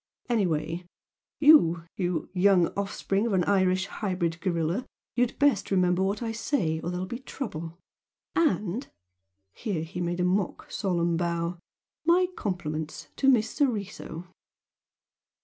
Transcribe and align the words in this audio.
Anyway, 0.29 0.83
YOU 1.39 1.83
you 1.95 2.27
young 2.33 2.69
offspring 2.69 3.27
of 3.27 3.33
an 3.33 3.43
Irish 3.43 3.85
hybrid 3.85 4.41
gorilla 4.41 4.83
you'd 5.13 5.37
best 5.37 5.69
remember 5.69 6.01
what 6.01 6.23
I 6.23 6.31
say, 6.31 6.79
or 6.79 6.89
there'll 6.89 7.05
be 7.05 7.19
trouble! 7.19 7.77
And" 8.35 8.89
here 9.53 9.83
he 9.83 10.01
made 10.01 10.19
a 10.19 10.25
mock 10.25 10.71
solemn 10.71 11.17
bow 11.17 11.59
"My 12.03 12.25
compliments 12.35 13.09
to 13.17 13.29
Miss 13.29 13.51
Soriso!" 13.53 14.25